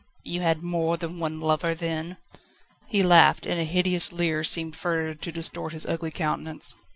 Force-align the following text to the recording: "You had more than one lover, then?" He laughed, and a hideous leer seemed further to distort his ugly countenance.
"You 0.23 0.41
had 0.41 0.63
more 0.63 0.97
than 0.97 1.19
one 1.19 1.39
lover, 1.39 1.75
then?" 1.75 2.17
He 2.87 3.03
laughed, 3.03 3.45
and 3.45 3.61
a 3.61 3.65
hideous 3.65 4.11
leer 4.11 4.43
seemed 4.43 4.75
further 4.75 5.13
to 5.13 5.31
distort 5.31 5.73
his 5.73 5.85
ugly 5.85 6.09
countenance. 6.09 6.73